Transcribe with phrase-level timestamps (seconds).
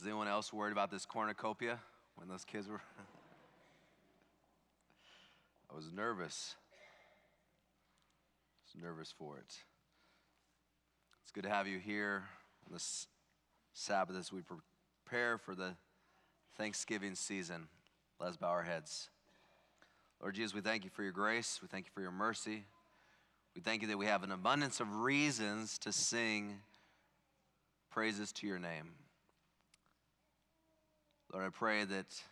[0.00, 1.78] Is anyone else worried about this cornucopia
[2.14, 2.80] when those kids were?
[5.70, 6.56] I was nervous.
[8.56, 9.58] I was nervous for it.
[11.22, 12.22] It's good to have you here
[12.66, 13.08] on this
[13.74, 15.74] Sabbath as we prepare for the
[16.56, 17.68] Thanksgiving season.
[18.18, 19.10] Let's bow our heads.
[20.18, 21.58] Lord Jesus, we thank you for your grace.
[21.60, 22.64] We thank you for your mercy.
[23.54, 26.60] We thank you that we have an abundance of reasons to sing
[27.90, 28.94] praises to your name.
[31.32, 32.22] Lord, I pray that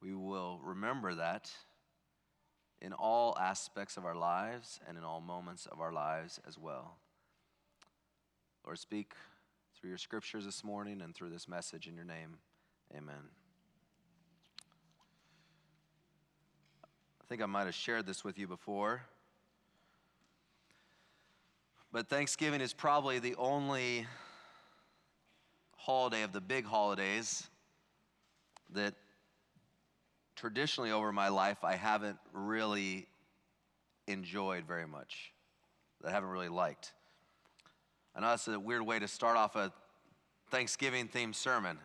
[0.00, 1.50] we will remember that
[2.80, 6.96] in all aspects of our lives and in all moments of our lives as well.
[8.64, 9.12] Lord, speak
[9.78, 12.38] through your scriptures this morning and through this message in your name.
[12.96, 13.28] Amen.
[16.84, 19.02] I think I might have shared this with you before.
[21.92, 24.06] But Thanksgiving is probably the only
[25.78, 27.48] holiday of the big holidays
[28.74, 28.94] that
[30.36, 33.06] traditionally over my life I haven't really
[34.06, 35.32] enjoyed very much,
[36.00, 36.92] that I haven't really liked.
[38.14, 39.72] I know that's a weird way to start off a
[40.50, 41.78] Thanksgiving themed sermon.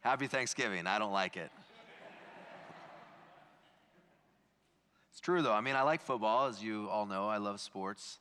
[0.00, 0.86] Happy Thanksgiving.
[0.86, 1.50] I don't like it.
[5.10, 5.52] it's true though.
[5.52, 7.28] I mean, I like football, as you all know.
[7.28, 8.18] I love sports.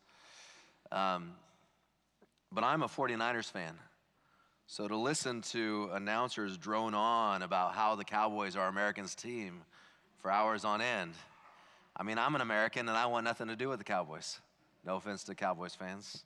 [0.91, 1.31] Um,
[2.52, 3.73] but I'm a 49ers fan.
[4.72, 9.63] So to listen to announcers drone on about how the Cowboys are Americans' team
[10.22, 11.11] for hours on end,
[11.94, 14.39] I mean, I'm an American and I want nothing to do with the Cowboys.
[14.86, 16.23] No offense to Cowboys fans.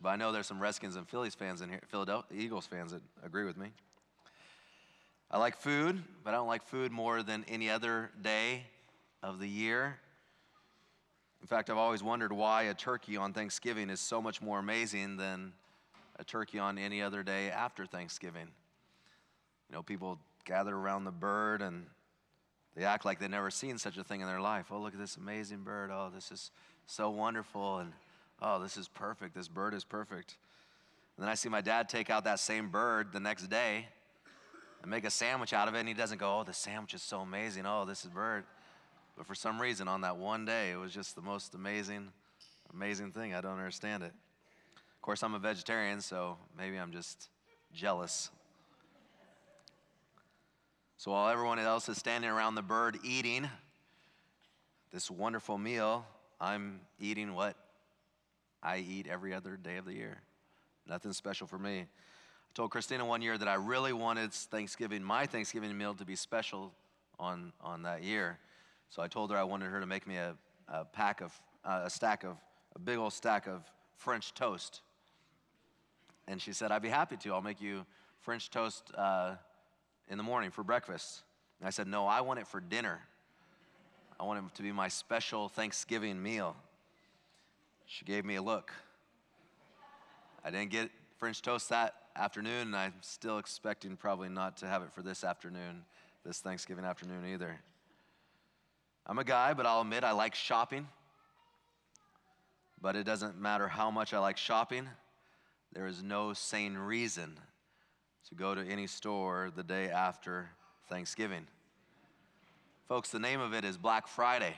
[0.00, 3.02] But I know there's some Redskins and Phillies fans in here, Philadelphia Eagles fans that
[3.24, 3.72] agree with me.
[5.32, 8.66] I like food, but I don't like food more than any other day
[9.20, 9.98] of the year.
[11.42, 15.16] In fact, I've always wondered why a turkey on Thanksgiving is so much more amazing
[15.16, 15.54] than
[16.16, 18.48] a turkey on any other day after Thanksgiving.
[19.68, 21.86] You know, people gather around the bird and
[22.76, 24.66] they act like they've never seen such a thing in their life.
[24.70, 25.90] Oh, look at this amazing bird.
[25.92, 26.50] Oh, this is
[26.86, 27.78] so wonderful.
[27.78, 27.92] And
[28.42, 29.34] oh, this is perfect.
[29.34, 30.36] This bird is perfect.
[31.16, 33.86] And then I see my dad take out that same bird the next day
[34.82, 35.80] and make a sandwich out of it.
[35.80, 37.64] And he doesn't go, oh, the sandwich is so amazing.
[37.66, 38.44] Oh, this is bird.
[39.16, 42.08] But for some reason, on that one day, it was just the most amazing,
[42.72, 43.34] amazing thing.
[43.34, 44.12] I don't understand it.
[45.04, 47.28] Of course, I'm a vegetarian, so maybe I'm just
[47.74, 48.30] jealous.
[50.96, 53.46] So while everyone else is standing around the bird eating
[54.94, 56.06] this wonderful meal,
[56.40, 57.54] I'm eating what
[58.62, 60.22] I eat every other day of the year.
[60.88, 61.80] Nothing special for me.
[61.80, 61.86] I
[62.54, 66.72] told Christina one year that I really wanted Thanksgiving, my Thanksgiving meal, to be special
[67.20, 68.38] on, on that year.
[68.88, 70.34] So I told her I wanted her to make me a,
[70.66, 72.38] a pack of, uh, a stack of,
[72.74, 74.80] a big old stack of French toast.
[76.26, 77.32] And she said, I'd be happy to.
[77.34, 77.84] I'll make you
[78.20, 79.34] French toast uh,
[80.08, 81.22] in the morning for breakfast.
[81.60, 83.00] And I said, No, I want it for dinner.
[84.18, 86.56] I want it to be my special Thanksgiving meal.
[87.86, 88.72] She gave me a look.
[90.44, 94.82] I didn't get French toast that afternoon, and I'm still expecting probably not to have
[94.82, 95.84] it for this afternoon,
[96.24, 97.58] this Thanksgiving afternoon either.
[99.06, 100.86] I'm a guy, but I'll admit I like shopping.
[102.80, 104.88] But it doesn't matter how much I like shopping,
[105.74, 107.36] there is no sane reason
[108.28, 110.48] to go to any store the day after
[110.88, 111.46] Thanksgiving.
[112.88, 114.54] Folks, the name of it is Black Friday.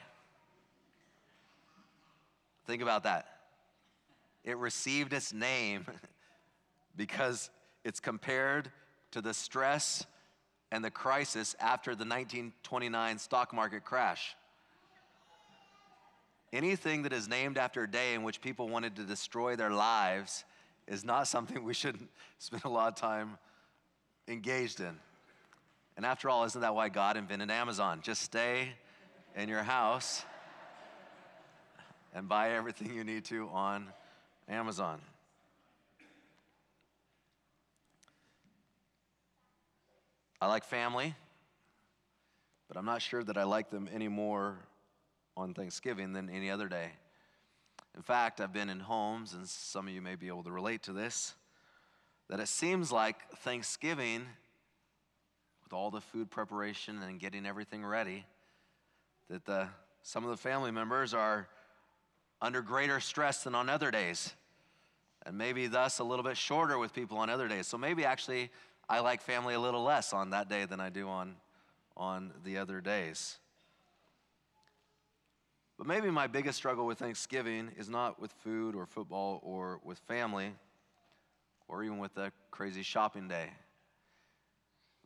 [2.66, 3.26] Think about that.
[4.44, 5.86] It received its name
[6.96, 7.50] because
[7.82, 8.70] it's compared
[9.12, 10.04] to the stress
[10.70, 14.36] and the crisis after the 1929 stock market crash.
[16.52, 20.44] Anything that is named after a day in which people wanted to destroy their lives
[20.86, 21.98] is not something we should
[22.38, 23.38] spend a lot of time
[24.28, 24.98] engaged in.
[25.96, 28.00] And after all, isn't that why God invented Amazon?
[28.02, 28.68] Just stay
[29.34, 30.24] in your house
[32.14, 33.86] and buy everything you need to on
[34.48, 35.00] Amazon.
[40.40, 41.14] I like family,
[42.68, 44.58] but I'm not sure that I like them any more
[45.36, 46.90] on Thanksgiving than any other day.
[47.96, 50.82] In fact, I've been in homes, and some of you may be able to relate
[50.82, 51.34] to this,
[52.28, 54.26] that it seems like Thanksgiving,
[55.64, 58.26] with all the food preparation and getting everything ready,
[59.30, 59.68] that the,
[60.02, 61.48] some of the family members are
[62.42, 64.34] under greater stress than on other days,
[65.24, 67.66] and maybe thus a little bit shorter with people on other days.
[67.66, 68.50] So maybe actually
[68.88, 71.34] I like family a little less on that day than I do on,
[71.96, 73.38] on the other days.
[75.78, 79.98] But maybe my biggest struggle with Thanksgiving is not with food or football or with
[80.00, 80.52] family
[81.68, 83.50] or even with a crazy shopping day.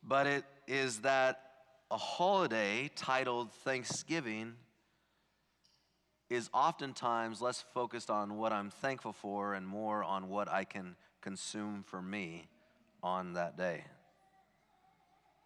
[0.03, 1.43] But it is that
[1.91, 4.55] a holiday titled Thanksgiving
[6.29, 10.95] is oftentimes less focused on what I'm thankful for and more on what I can
[11.21, 12.49] consume for me
[13.03, 13.85] on that day.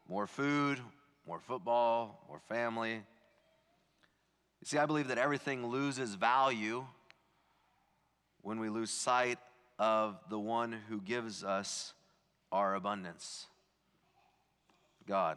[0.06, 0.78] More food,
[1.26, 3.02] more football, more family.
[4.64, 6.86] See, I believe that everything loses value
[8.40, 9.38] when we lose sight
[9.78, 11.92] of the one who gives us
[12.50, 13.46] our abundance
[15.06, 15.36] God.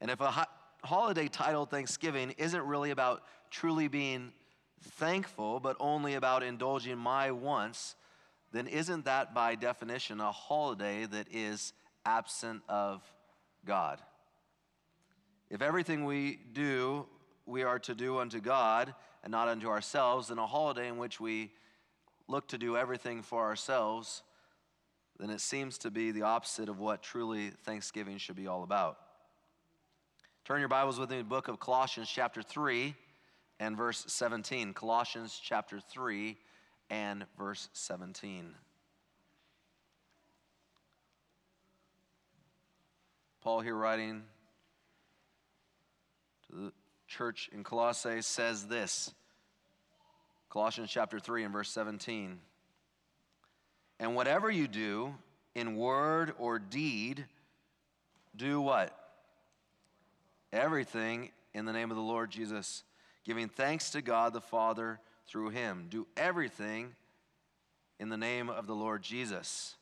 [0.00, 0.44] And if a ho-
[0.82, 4.32] holiday titled Thanksgiving isn't really about truly being
[4.80, 7.94] thankful, but only about indulging my wants,
[8.52, 11.74] then isn't that by definition a holiday that is
[12.06, 13.02] absent of
[13.66, 14.00] God?
[15.50, 17.06] If everything we do,
[17.46, 21.20] we are to do unto God and not unto ourselves, then a holiday in which
[21.20, 21.50] we
[22.28, 24.22] look to do everything for ourselves,
[25.18, 28.98] then it seems to be the opposite of what truly Thanksgiving should be all about.
[30.44, 32.94] Turn your Bibles with me to the book of Colossians, chapter 3
[33.60, 34.74] and verse 17.
[34.74, 36.36] Colossians chapter 3
[36.90, 38.54] and verse 17.
[43.42, 44.22] Paul, here writing
[46.48, 46.72] to the
[47.14, 49.14] church in Colossae, says this
[50.50, 52.40] Colossians chapter 3 and verse 17.
[54.00, 55.14] And whatever you do
[55.54, 57.24] in word or deed,
[58.34, 58.96] do what?
[60.52, 62.82] Everything in the name of the Lord Jesus
[63.24, 65.86] giving thanks to God the Father through him.
[65.88, 66.94] Do everything
[68.00, 69.76] in the name of the Lord Jesus.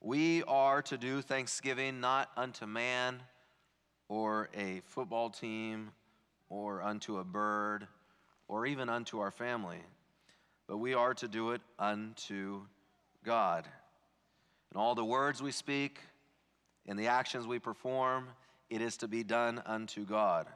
[0.00, 3.22] We are to do thanksgiving not unto man
[4.08, 5.90] or a football team
[6.54, 7.86] or unto a bird
[8.46, 9.82] or even unto our family,
[10.68, 12.62] but we are to do it unto
[13.24, 13.66] God.
[14.72, 15.98] In all the words we speak,
[16.86, 18.28] in the actions we perform,
[18.70, 20.46] it is to be done unto God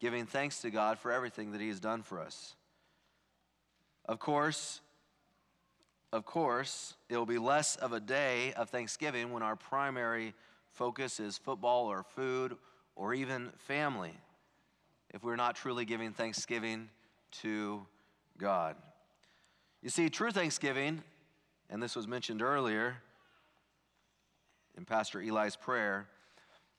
[0.00, 2.56] giving thanks to God for everything that He has done for us.
[4.06, 4.80] Of course,
[6.12, 10.34] of course, it will be less of a day of Thanksgiving when our primary
[10.72, 12.56] focus is football or food
[12.96, 14.14] or even family,
[15.12, 16.88] if we're not truly giving thanksgiving
[17.42, 17.86] to
[18.38, 18.76] God.
[19.82, 21.02] You see, true thanksgiving,
[21.68, 22.96] and this was mentioned earlier
[24.76, 26.06] in Pastor Eli's prayer,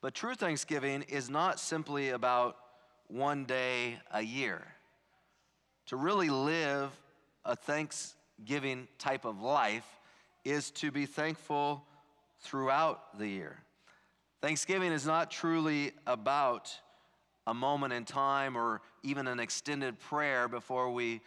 [0.00, 2.56] but true thanksgiving is not simply about
[3.08, 4.62] one day a year.
[5.86, 6.90] To really live
[7.44, 9.86] a thanksgiving type of life
[10.44, 11.84] is to be thankful
[12.40, 13.58] throughout the year.
[14.40, 16.72] Thanksgiving is not truly about
[17.46, 21.20] a moment in time or even an extended prayer before we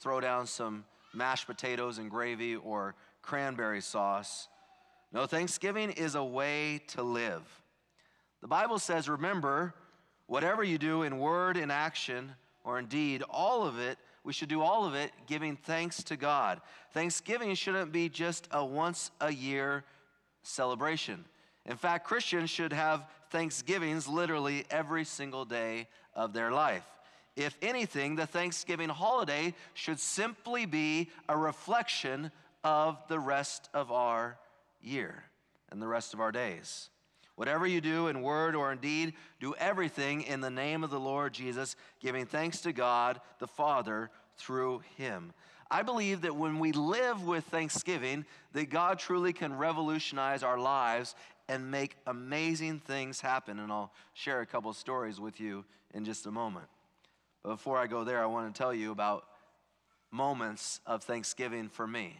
[0.00, 0.84] throw down some
[1.14, 4.48] mashed potatoes and gravy or cranberry sauce.
[5.12, 7.42] No, Thanksgiving is a way to live.
[8.40, 9.74] The Bible says, remember,
[10.32, 12.32] Whatever you do in word, in action,
[12.64, 16.16] or in deed, all of it, we should do all of it giving thanks to
[16.16, 16.62] God.
[16.92, 19.84] Thanksgiving shouldn't be just a once a year
[20.42, 21.26] celebration.
[21.66, 26.84] In fact, Christians should have Thanksgivings literally every single day of their life.
[27.36, 32.30] If anything, the Thanksgiving holiday should simply be a reflection
[32.62, 34.38] of the rest of our
[34.82, 35.24] year
[35.70, 36.90] and the rest of our days.
[37.36, 41.00] Whatever you do in word or in deed, do everything in the name of the
[41.00, 45.32] Lord Jesus, giving thanks to God the Father through him.
[45.70, 51.14] I believe that when we live with thanksgiving, that God truly can revolutionize our lives
[51.52, 53.58] and make amazing things happen.
[53.58, 56.64] And I'll share a couple stories with you in just a moment.
[57.42, 59.26] But before I go there, I want to tell you about
[60.10, 62.16] moments of thanksgiving for me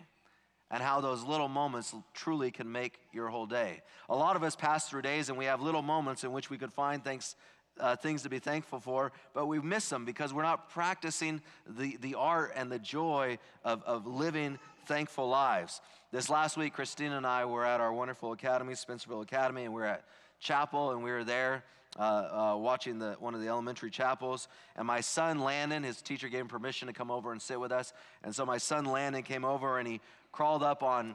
[0.71, 3.81] and how those little moments truly can make your whole day.
[4.11, 6.59] A lot of us pass through days and we have little moments in which we
[6.59, 7.35] could find things,
[7.81, 11.97] uh, things to be thankful for, but we miss them because we're not practicing the,
[12.03, 15.81] the art and the joy of, of living thankful lives.
[16.11, 19.83] This last week, Christina and I were at our wonderful academy, Spencerville Academy, and we
[19.83, 20.05] are at
[20.41, 21.65] chapel and we were there
[21.99, 24.49] uh, uh, watching the, one of the elementary chapels.
[24.77, 27.73] And my son Landon, his teacher gave him permission to come over and sit with
[27.73, 27.93] us.
[28.25, 30.01] And so my son Landon came over and he
[30.33, 31.15] crawled up on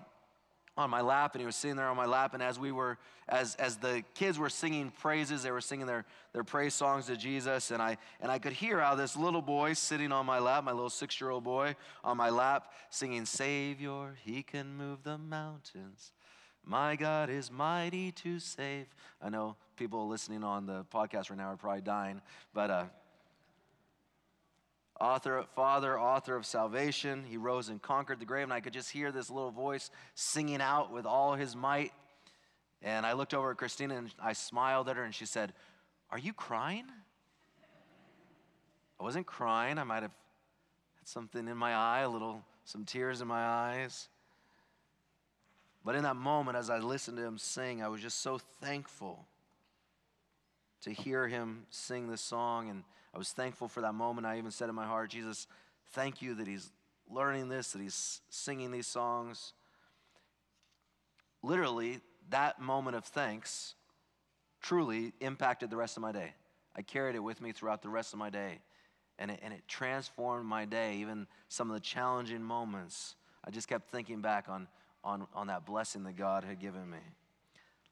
[0.78, 2.98] on my lap and he was sitting there on my lap and as we were
[3.28, 7.18] as as the kids were singing praises they were singing their their praise songs to
[7.18, 10.64] jesus and i and i could hear how this little boy sitting on my lap
[10.64, 15.18] my little six year old boy on my lap singing savior he can move the
[15.18, 16.12] mountains.
[16.64, 18.88] My god is mighty to save.
[19.22, 22.22] I know people listening on the podcast right now are probably dying
[22.54, 22.84] but uh
[25.00, 27.24] author, Father, author of salvation.
[27.28, 30.62] He rose and conquered the grave, and I could just hear this little voice singing
[30.62, 31.92] out with all his might.
[32.82, 35.54] And I looked over at Christina and I smiled at her, and she said,
[36.12, 36.86] Are you crying?
[39.00, 39.78] I wasn't crying.
[39.78, 40.12] I might have
[41.00, 44.10] had something in my eye, a little, some tears in my eyes.
[45.86, 49.26] But in that moment, as I listened to him sing, I was just so thankful
[50.82, 52.70] to hear him sing this song.
[52.70, 52.84] And
[53.14, 54.28] I was thankful for that moment.
[54.28, 55.48] I even said in my heart, Jesus,
[55.92, 56.70] thank you that he's
[57.10, 59.54] learning this, that he's singing these songs.
[61.42, 62.00] Literally,
[62.30, 63.76] that moment of thanks
[64.62, 66.34] truly impacted the rest of my day.
[66.76, 68.60] I carried it with me throughout the rest of my day.
[69.20, 73.16] And it, and it transformed my day, even some of the challenging moments.
[73.44, 74.68] I just kept thinking back on,
[75.04, 77.00] on, on that blessing that God had given me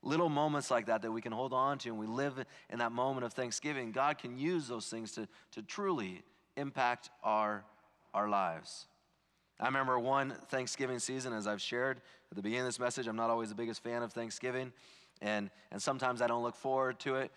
[0.05, 2.33] little moments like that that we can hold on to and we live
[2.69, 6.21] in that moment of thanksgiving, God can use those things to, to truly
[6.55, 7.65] impact our,
[8.13, 8.88] our lives.
[9.59, 13.15] I remember one Thanksgiving season, as I've shared at the beginning of this message, I'm
[13.15, 14.74] not always the biggest fan of Thanksgiving,
[15.21, 17.31] and, and sometimes I don't look forward to it.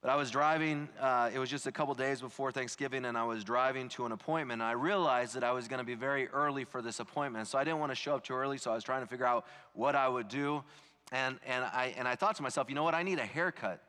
[0.00, 3.22] But I was driving, uh, it was just a couple days before Thanksgiving, and I
[3.22, 4.60] was driving to an appointment.
[4.60, 7.46] And I realized that I was going to be very early for this appointment.
[7.46, 9.26] So I didn't want to show up too early, so I was trying to figure
[9.26, 10.64] out what I would do.
[11.12, 13.80] And, and, I, and I thought to myself, you know what, I need a haircut.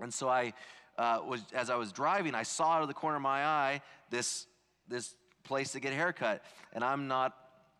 [0.00, 0.54] And so I
[0.96, 3.82] uh, was, as I was driving, I saw out of the corner of my eye
[4.10, 4.46] this,
[4.88, 6.42] this place to get a haircut.
[6.72, 7.36] And I'm not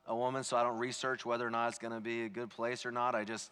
[0.06, 2.50] a woman, so I don't research whether or not it's going to be a good
[2.50, 3.14] place or not.
[3.14, 3.50] I just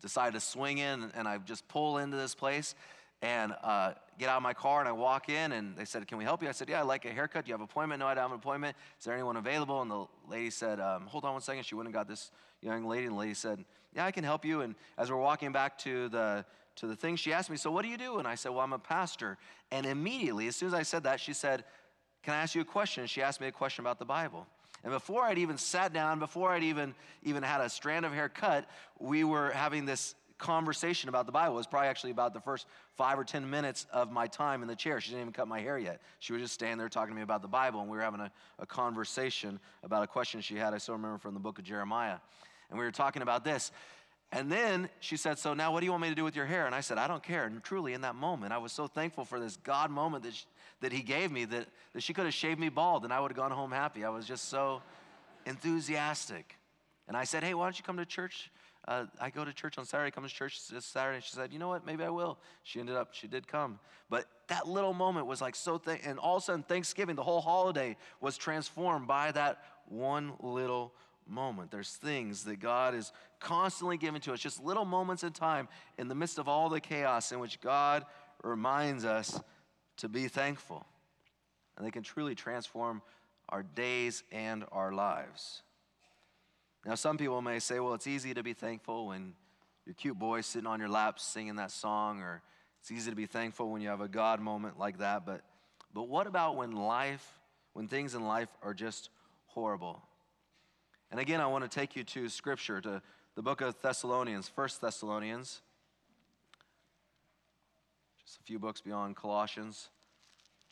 [0.00, 2.74] decide to swing in and I just pull into this place
[3.22, 6.18] and uh, get out of my car and I walk in and they said, Can
[6.18, 6.48] we help you?
[6.48, 7.44] I said, Yeah, I'd like a haircut.
[7.44, 8.00] Do you have an appointment?
[8.00, 8.76] No, I don't have an appointment.
[8.98, 9.82] Is there anyone available?
[9.82, 11.64] And the lady said, um, Hold on one second.
[11.64, 14.44] She went and got this young lady and the lady said, Yeah, I can help
[14.44, 14.60] you.
[14.60, 16.44] And as we're walking back to the
[16.76, 18.18] to the thing, she asked me, So what do you do?
[18.18, 19.36] And I said, Well, I'm a pastor.
[19.70, 21.64] And immediately, as soon as I said that, she said,
[22.22, 23.02] Can I ask you a question?
[23.02, 24.46] And she asked me a question about the Bible.
[24.84, 26.94] And before I'd even sat down, before I'd even
[27.24, 31.54] even had a strand of hair cut, we were having this conversation about the Bible.
[31.54, 32.66] It was probably actually about the first
[32.96, 35.00] five or 10 minutes of my time in the chair.
[35.00, 36.00] She didn't even cut my hair yet.
[36.20, 38.20] She was just standing there talking to me about the Bible, and we were having
[38.20, 41.64] a, a conversation about a question she had, I still remember from the book of
[41.64, 42.16] Jeremiah.
[42.70, 43.72] And we were talking about this.
[44.30, 46.44] And then she said, So now what do you want me to do with your
[46.44, 46.66] hair?
[46.66, 47.44] And I said, I don't care.
[47.44, 50.44] And truly, in that moment, I was so thankful for this God moment that, she,
[50.80, 53.30] that He gave me that, that she could have shaved me bald and I would
[53.30, 54.04] have gone home happy.
[54.04, 54.82] I was just so
[55.46, 56.56] enthusiastic.
[57.06, 58.50] And I said, Hey, why don't you come to church
[58.88, 61.16] uh, I go to church on Saturday, come to church this Saturday.
[61.16, 62.38] And she said, you know what, maybe I will.
[62.62, 63.78] She ended up, she did come.
[64.08, 67.22] But that little moment was like so, th- and all of a sudden, Thanksgiving, the
[67.22, 70.94] whole holiday was transformed by that one little
[71.26, 71.70] moment.
[71.70, 75.68] There's things that God is constantly giving to us, just little moments in time
[75.98, 78.06] in the midst of all the chaos in which God
[78.42, 79.38] reminds us
[79.98, 80.86] to be thankful.
[81.76, 83.02] And they can truly transform
[83.50, 85.62] our days and our lives.
[86.88, 89.34] Now, some people may say, well, it's easy to be thankful when
[89.84, 92.40] your cute boy sitting on your lap singing that song, or
[92.80, 95.26] it's easy to be thankful when you have a God moment like that.
[95.26, 95.42] But,
[95.92, 97.38] but what about when life,
[97.74, 99.10] when things in life are just
[99.48, 100.00] horrible?
[101.10, 103.02] And again, I want to take you to Scripture, to
[103.34, 105.60] the book of Thessalonians, First Thessalonians,
[108.24, 109.90] just a few books beyond Colossians,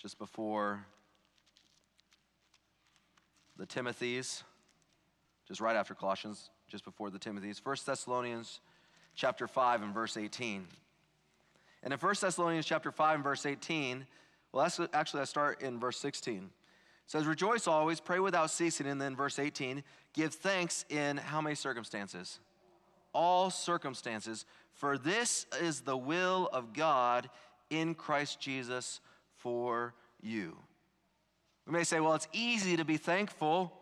[0.00, 0.86] just before
[3.58, 4.44] the Timothys
[5.46, 7.60] just right after Colossians, just before the Timothy's.
[7.64, 8.60] 1 Thessalonians
[9.14, 10.66] chapter 5 and verse 18.
[11.82, 14.06] And in 1 Thessalonians chapter 5 and verse 18,
[14.52, 16.36] well, that's, actually, I start in verse 16.
[16.36, 16.42] It
[17.06, 18.86] says, Rejoice always, pray without ceasing.
[18.86, 22.40] And then verse 18, give thanks in how many circumstances?
[23.12, 27.30] All circumstances, for this is the will of God
[27.70, 29.00] in Christ Jesus
[29.36, 30.56] for you.
[31.66, 33.72] We may say, well, it's easy to be thankful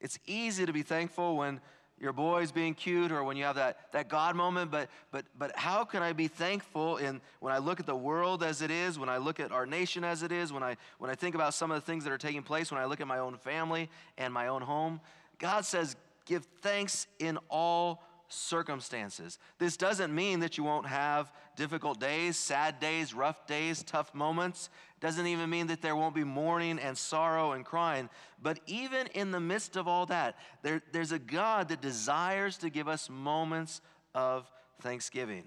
[0.00, 1.60] it's easy to be thankful when
[1.98, 5.56] your boy's being cute or when you have that, that God moment, but, but, but
[5.56, 8.98] how can I be thankful in, when I look at the world as it is,
[8.98, 11.54] when I look at our nation as it is, when I, when I think about
[11.54, 13.88] some of the things that are taking place, when I look at my own family
[14.18, 15.00] and my own home?
[15.38, 19.38] God says, give thanks in all circumstances.
[19.58, 24.68] This doesn't mean that you won't have difficult days, sad days, rough days, tough moments.
[24.96, 28.08] It doesn't even mean that there won't be mourning and sorrow and crying.
[28.42, 32.70] But even in the midst of all that, there, there's a God that desires to
[32.70, 33.80] give us moments
[34.14, 35.44] of thanksgiving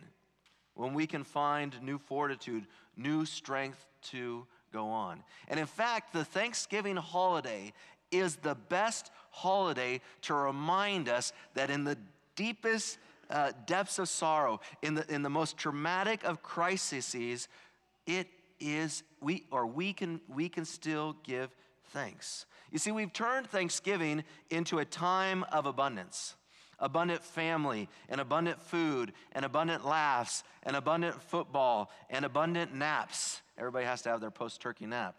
[0.76, 5.24] when we can find new fortitude, new strength to go on.
[5.48, 7.74] And in fact, the Thanksgiving holiday
[8.12, 11.98] is the best holiday to remind us that in the
[12.40, 12.98] deepest
[13.30, 17.48] uh, depths of sorrow, in the, in the most traumatic of crises,
[18.08, 18.28] it
[18.62, 21.54] is we or we can we can still give
[21.92, 22.46] thanks.
[22.72, 26.36] You see, we've turned Thanksgiving into a time of abundance.
[26.82, 33.42] Abundant family, and abundant food, and abundant laughs, and abundant football, and abundant naps.
[33.58, 35.18] Everybody has to have their post turkey nap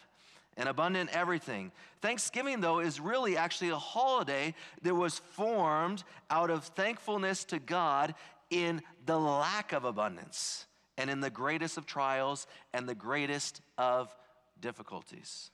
[0.56, 1.72] and abundant everything.
[2.00, 8.14] Thanksgiving, though, is really actually a holiday that was formed out of thankfulness to God
[8.50, 10.66] in the lack of abundance
[10.98, 14.14] and in the greatest of trials and the greatest of
[14.60, 15.50] difficulties.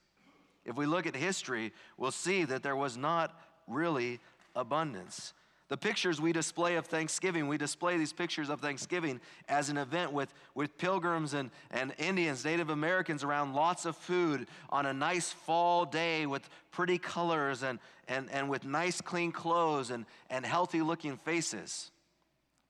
[0.64, 3.38] If we look at history, we'll see that there was not
[3.68, 4.18] really
[4.56, 5.32] abundance.
[5.68, 10.12] The pictures we display of Thanksgiving, we display these pictures of Thanksgiving as an event
[10.12, 15.32] with, with pilgrims and, and Indians, Native Americans around lots of food on a nice
[15.32, 20.82] fall day with pretty colors and, and, and with nice clean clothes and, and healthy
[20.82, 21.90] looking faces.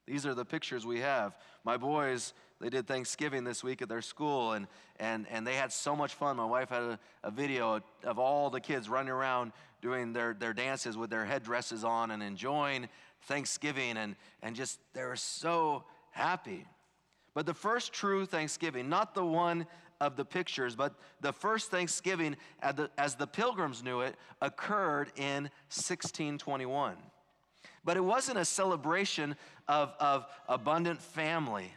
[0.06, 1.36] These are the pictures we have.
[1.64, 4.66] My boys, they did Thanksgiving this week at their school, and,
[4.98, 6.36] and, and they had so much fun.
[6.36, 10.54] My wife had a, a video of all the kids running around doing their, their
[10.54, 12.88] dances with their headdresses on and enjoying
[13.22, 16.64] Thanksgiving, and, and just they were so happy.
[17.34, 19.66] But the first true Thanksgiving, not the one
[20.00, 25.12] of the pictures, but the first Thanksgiving, as the, as the pilgrims knew it, occurred
[25.16, 26.96] in 1621.
[27.84, 29.36] But it wasn't a celebration
[29.68, 31.70] of, of abundant family.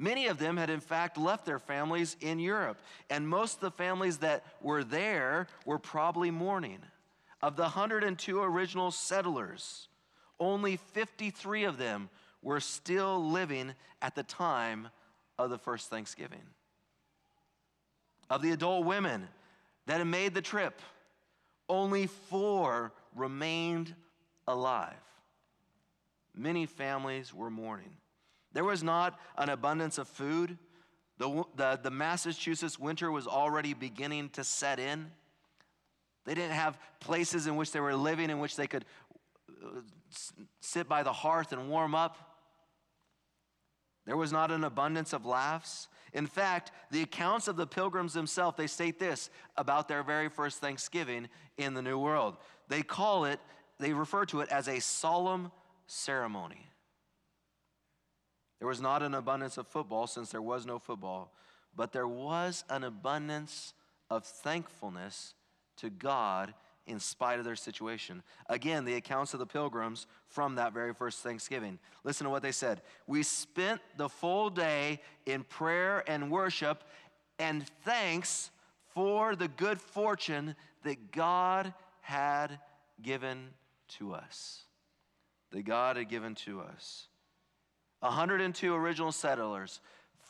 [0.00, 2.80] Many of them had, in fact, left their families in Europe,
[3.10, 6.78] and most of the families that were there were probably mourning.
[7.42, 9.88] Of the 102 original settlers,
[10.38, 12.08] only 53 of them
[12.40, 14.88] were still living at the time
[15.38, 16.46] of the first Thanksgiving.
[18.30, 19.28] Of the adult women
[19.84, 20.80] that had made the trip,
[21.68, 23.94] only four remained
[24.48, 24.94] alive.
[26.34, 27.92] Many families were mourning.
[28.52, 30.58] There was not an abundance of food.
[31.18, 35.10] The, the, the Massachusetts winter was already beginning to set in.
[36.24, 38.84] They didn't have places in which they were living in which they could
[39.50, 39.80] uh,
[40.60, 42.16] sit by the hearth and warm up.
[44.06, 45.88] There was not an abundance of laughs.
[46.12, 50.60] In fact, the accounts of the pilgrims themselves, they state this about their very first
[50.60, 52.36] Thanksgiving in the New World.
[52.68, 53.38] They call it,
[53.78, 55.52] they refer to it as a solemn
[55.86, 56.69] ceremony.
[58.60, 61.32] There was not an abundance of football since there was no football,
[61.74, 63.74] but there was an abundance
[64.08, 65.34] of thankfulness
[65.78, 66.54] to God
[66.86, 68.22] in spite of their situation.
[68.48, 71.78] Again, the accounts of the pilgrims from that very first Thanksgiving.
[72.04, 72.82] Listen to what they said.
[73.06, 76.84] We spent the full day in prayer and worship
[77.40, 78.50] and thanks
[78.94, 82.58] for the good fortune that God had
[83.00, 83.48] given
[83.88, 84.64] to us.
[85.52, 87.08] That God had given to us.
[88.00, 89.80] 102 original settlers,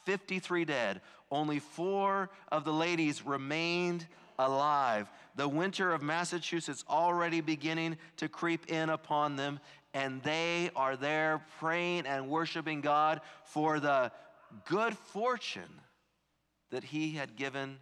[0.05, 1.01] 53 dead.
[1.31, 4.07] Only four of the ladies remained
[4.39, 5.09] alive.
[5.37, 9.61] The winter of Massachusetts already beginning to creep in upon them,
[9.95, 14.11] and they are there praying and worshiping God for the
[14.67, 15.81] good fortune
[16.71, 17.79] that He had given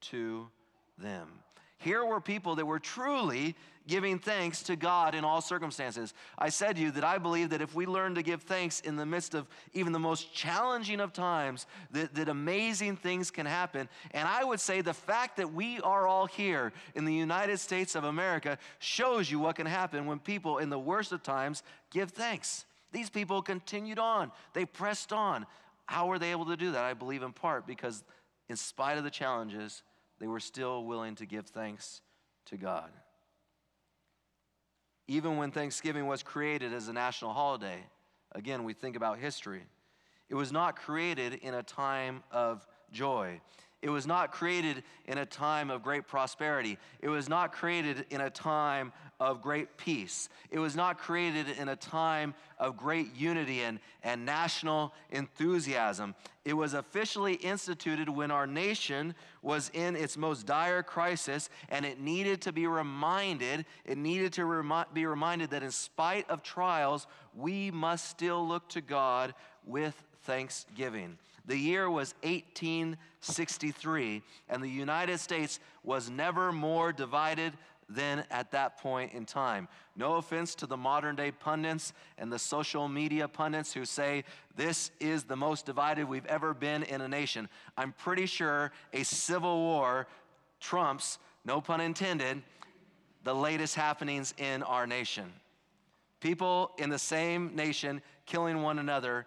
[0.00, 0.48] to
[0.96, 1.28] them.
[1.78, 3.54] Here were people that were truly
[3.86, 6.12] giving thanks to God in all circumstances.
[6.36, 8.96] I said to you that I believe that if we learn to give thanks in
[8.96, 13.88] the midst of even the most challenging of times, that, that amazing things can happen.
[14.10, 17.94] And I would say the fact that we are all here in the United States
[17.94, 22.10] of America shows you what can happen when people in the worst of times give
[22.10, 22.66] thanks.
[22.92, 25.46] These people continued on, they pressed on.
[25.86, 26.84] How were they able to do that?
[26.84, 28.04] I believe in part because,
[28.50, 29.82] in spite of the challenges,
[30.20, 32.00] they were still willing to give thanks
[32.46, 32.90] to God
[35.08, 37.82] even when Thanksgiving was created as a national holiday.
[38.32, 39.62] Again, we think about history.
[40.28, 43.40] It was not created in a time of joy.
[43.80, 46.78] It was not created in a time of great prosperity.
[47.00, 50.28] It was not created in a time of great peace.
[50.50, 56.14] It was not created in a time of great unity and, and national enthusiasm.
[56.44, 62.00] It was officially instituted when our nation was in its most dire crisis, and it
[62.00, 67.06] needed to be reminded, it needed to remi- be reminded that in spite of trials,
[67.38, 71.18] we must still look to God with thanksgiving.
[71.46, 77.54] The year was 1863, and the United States was never more divided
[77.88, 79.66] than at that point in time.
[79.96, 84.24] No offense to the modern day pundits and the social media pundits who say
[84.56, 87.48] this is the most divided we've ever been in a nation.
[87.78, 90.06] I'm pretty sure a civil war
[90.60, 92.42] trumps, no pun intended,
[93.24, 95.32] the latest happenings in our nation.
[96.20, 99.26] People in the same nation killing one another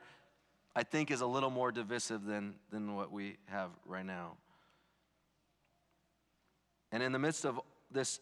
[0.76, 4.38] I think is a little more divisive than, than what we have right now.
[6.92, 7.60] And in the midst of
[7.92, 8.20] this,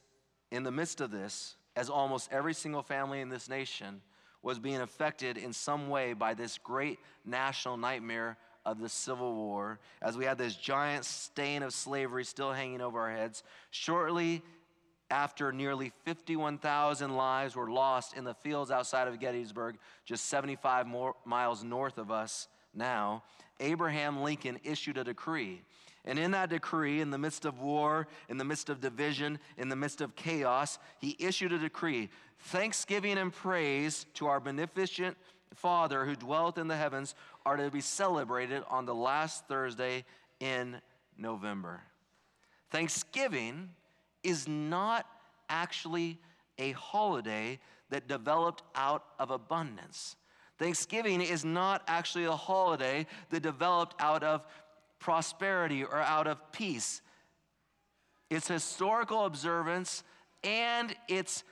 [0.51, 4.01] in the midst of this, as almost every single family in this nation
[4.41, 9.79] was being affected in some way by this great national nightmare of the Civil War,
[10.01, 14.41] as we had this giant stain of slavery still hanging over our heads, shortly
[15.09, 21.15] after nearly 51,000 lives were lost in the fields outside of Gettysburg, just 75 more
[21.25, 23.23] miles north of us now,
[23.59, 25.61] Abraham Lincoln issued a decree.
[26.05, 29.69] And in that decree, in the midst of war, in the midst of division, in
[29.69, 32.09] the midst of chaos, he issued a decree
[32.41, 35.17] Thanksgiving and praise to our beneficent
[35.53, 40.05] Father who dwelleth in the heavens are to be celebrated on the last Thursday
[40.39, 40.79] in
[41.17, 41.81] November.
[42.69, 43.69] Thanksgiving
[44.23, 45.05] is not
[45.49, 46.19] actually
[46.57, 50.15] a holiday that developed out of abundance.
[50.57, 54.45] Thanksgiving is not actually a holiday that developed out of
[54.99, 57.01] prosperity or out of peace.
[58.29, 60.03] Its historical observance
[60.43, 61.43] and its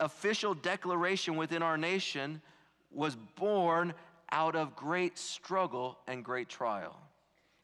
[0.00, 2.42] official declaration within our nation
[2.90, 3.94] was born
[4.30, 6.96] out of great struggle and great trial.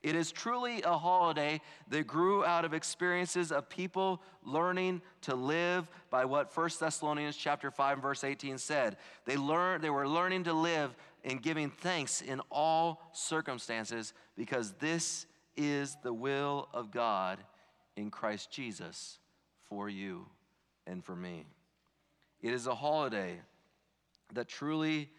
[0.03, 5.89] It is truly a holiday that grew out of experiences of people learning to live
[6.09, 8.97] by what 1 Thessalonians chapter 5 verse 18 said.
[9.25, 15.27] They learned they were learning to live in giving thanks in all circumstances because this
[15.57, 17.39] is the will of God
[17.97, 19.19] in Christ Jesus
[19.69, 20.27] for you
[20.87, 21.45] and for me.
[22.41, 23.41] It is a holiday
[24.35, 25.11] that truly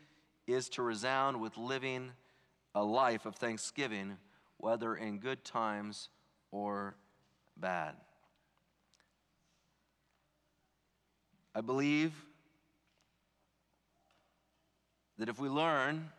[0.47, 2.11] is to resound with living
[2.73, 4.17] a life of thanksgiving,
[4.59, 6.09] whether in good times
[6.51, 6.95] or
[7.57, 7.95] bad.
[11.55, 12.13] I believe
[15.17, 16.09] that if we learn,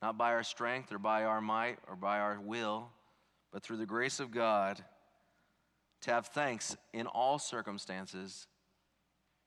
[0.00, 2.90] not by our strength or by our might or by our will,
[3.52, 4.82] but through the grace of God,
[6.02, 8.46] to have thanks in all circumstances,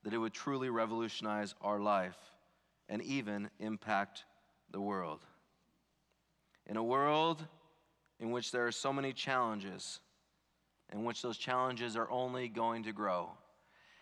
[0.04, 2.18] that it would truly revolutionize our life
[2.90, 4.26] and even impact
[4.72, 5.22] the world.
[6.66, 7.46] In a world
[8.22, 10.00] in which there are so many challenges,
[10.94, 13.30] in which those challenges are only going to grow,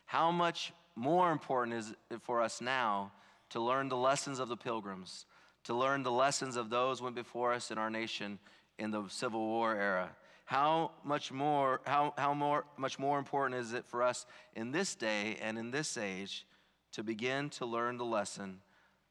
[0.06, 3.12] how much more important is it for us now
[3.50, 5.26] to learn the lessons of the pilgrims,
[5.64, 8.38] to learn the lessons of those went before us in our nation
[8.78, 10.10] in the Civil War era?
[10.46, 14.96] How much more, how, how more, much more important is it for us in this
[14.96, 16.46] day and in this age
[16.92, 18.62] to begin to learn the lesson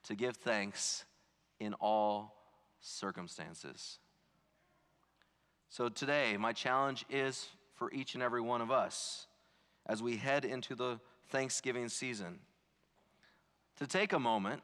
[0.04, 1.04] to give thanks
[1.60, 2.34] in all
[2.80, 3.98] circumstances.
[5.70, 9.26] So today, my challenge is for each and every one of us
[9.86, 12.38] as we head into the Thanksgiving season
[13.76, 14.62] to take a moment,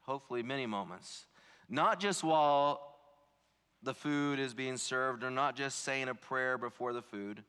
[0.00, 1.26] hopefully many moments,
[1.68, 2.96] not just while
[3.82, 7.42] the food is being served, or not just saying a prayer before the food,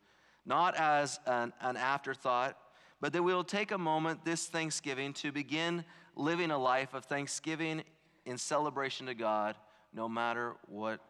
[0.45, 2.57] not as an, an afterthought,
[3.01, 5.83] but that we will take a moment this Thanksgiving to begin
[6.15, 7.83] living a life of thanksgiving
[8.25, 9.55] in celebration to God,
[9.93, 11.01] no matter what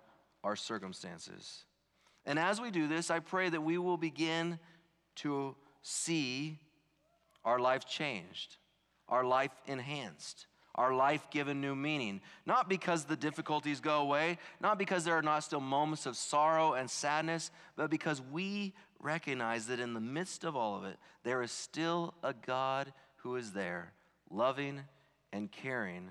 [0.43, 1.65] our circumstances.
[2.26, 4.60] And as we do this, I pray that we will begin
[5.18, 6.60] to see
[7.44, 8.58] our life changed,
[9.10, 12.22] our life enhanced, our life given new meaning.
[12.46, 16.74] Not because the difficulties go away, not because there are not still moments of sorrow
[16.74, 21.42] and sadness, but because we recognize that in the midst of all of it, there
[21.42, 23.94] is still a God who is there,
[24.30, 24.82] loving
[25.34, 26.10] and caring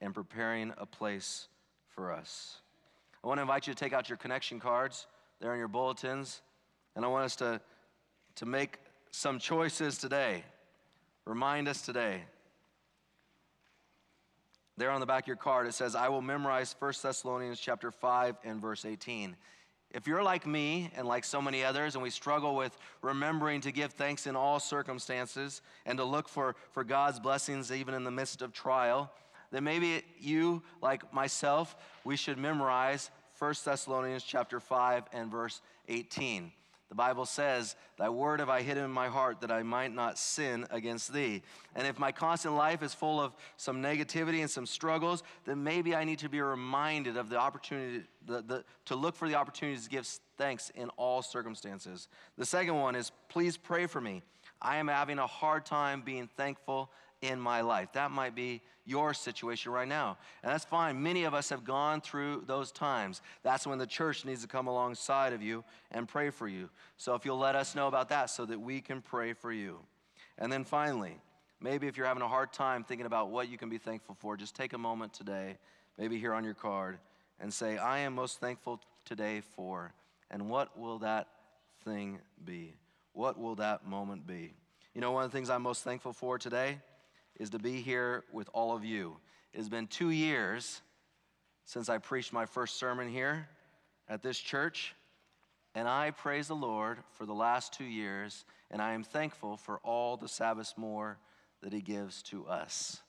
[0.00, 1.48] and preparing a place
[1.88, 2.58] for us.
[3.22, 5.06] I want to invite you to take out your connection cards.
[5.42, 6.40] They're in your bulletins.
[6.94, 7.60] And I want us to,
[8.36, 8.78] to make
[9.10, 10.44] some choices today.
[11.24, 12.22] Remind us today.
[14.76, 17.90] There on the back of your card, it says, I will memorize 1 Thessalonians chapter
[17.90, 19.36] 5 and verse 18.
[19.90, 23.72] If you're like me and like so many others, and we struggle with remembering to
[23.72, 28.10] give thanks in all circumstances and to look for, for God's blessings even in the
[28.10, 29.12] midst of trial,
[29.50, 33.10] then maybe you, like myself, we should memorize
[33.42, 36.52] 1 Thessalonians chapter 5 and verse 18.
[36.90, 40.16] The Bible says, Thy word have I hidden in my heart that I might not
[40.16, 41.42] sin against thee.
[41.74, 45.92] And if my constant life is full of some negativity and some struggles, then maybe
[45.92, 49.82] I need to be reminded of the opportunity the, the, to look for the opportunities
[49.84, 50.06] to give
[50.38, 52.06] thanks in all circumstances.
[52.38, 54.22] The second one is, Please pray for me.
[54.60, 57.88] I am having a hard time being thankful in my life.
[57.92, 60.18] That might be your situation right now.
[60.42, 61.02] And that's fine.
[61.02, 63.22] Many of us have gone through those times.
[63.44, 66.68] That's when the church needs to come alongside of you and pray for you.
[66.96, 69.78] So if you'll let us know about that so that we can pray for you.
[70.36, 71.16] And then finally,
[71.60, 74.36] maybe if you're having a hard time thinking about what you can be thankful for,
[74.36, 75.58] just take a moment today,
[75.96, 76.98] maybe here on your card,
[77.40, 79.92] and say, I am most thankful today for.
[80.30, 81.28] And what will that
[81.84, 82.74] thing be?
[83.12, 84.54] What will that moment be?
[84.94, 86.78] You know, one of the things I'm most thankful for today
[87.38, 89.16] is to be here with all of you.
[89.52, 90.80] It has been two years
[91.64, 93.48] since I preached my first sermon here
[94.08, 94.94] at this church,
[95.74, 99.78] and I praise the Lord for the last two years, and I am thankful for
[99.78, 101.18] all the Sabbath more
[101.62, 103.00] that He gives to us.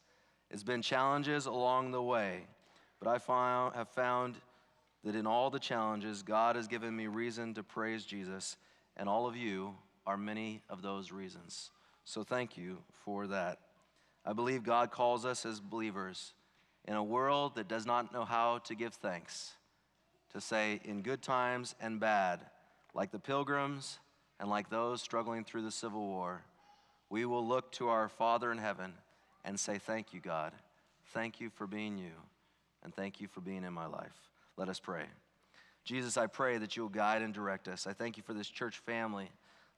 [0.49, 2.45] It's been challenges along the way,
[2.99, 4.35] but I found, have found
[5.03, 8.55] that in all the challenges, God has given me reason to praise Jesus,
[8.95, 11.71] and all of you are many of those reasons.
[12.05, 13.59] So thank you for that.
[14.25, 16.33] I believe God calls us as believers
[16.85, 19.53] in a world that does not know how to give thanks
[20.33, 22.41] to say, in good times and bad,
[22.93, 23.99] like the pilgrims
[24.39, 26.41] and like those struggling through the Civil War,
[27.09, 28.93] we will look to our Father in heaven
[29.45, 30.51] and say, Thank you, God.
[31.13, 32.13] Thank you for being you,
[32.83, 34.17] and thank you for being in my life.
[34.57, 35.05] Let us pray.
[35.85, 37.85] Jesus, I pray that you'll guide and direct us.
[37.85, 39.29] I thank you for this church family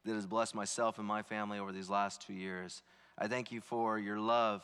[0.05, 2.83] that has blessed myself and my family over these last two years.
[3.17, 4.63] I thank you for your love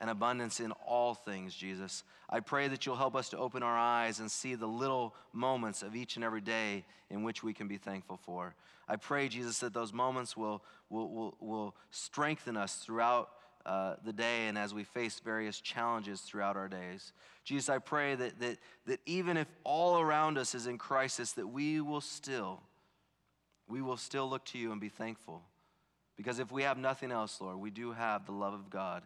[0.00, 2.02] and abundance in all things, Jesus.
[2.28, 5.82] I pray that you'll help us to open our eyes and see the little moments
[5.82, 8.54] of each and every day in which we can be thankful for.
[8.88, 13.30] I pray, Jesus, that those moments will, will, will, will strengthen us throughout
[13.64, 17.12] uh, the day and as we face various challenges throughout our days.
[17.44, 21.46] Jesus, I pray that, that, that even if all around us is in crisis, that
[21.46, 22.60] we will still,
[23.68, 25.42] we will still look to you and be thankful.
[26.16, 29.02] Because if we have nothing else, Lord, we do have the love of God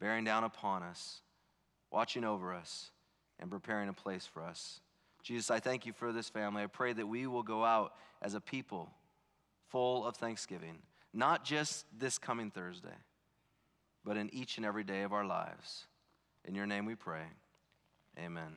[0.00, 1.20] bearing down upon us,
[1.90, 2.90] watching over us,
[3.40, 4.80] and preparing a place for us.
[5.22, 6.62] Jesus, I thank you for this family.
[6.62, 8.90] I pray that we will go out as a people
[9.68, 10.78] full of thanksgiving,
[11.12, 12.96] not just this coming Thursday,
[14.04, 15.86] but in each and every day of our lives.
[16.44, 17.24] In your name we pray.
[18.18, 18.56] Amen.